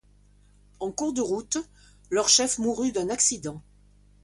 [0.79, 1.59] En cours de route,
[2.09, 3.61] leur chef mourut d'un accident.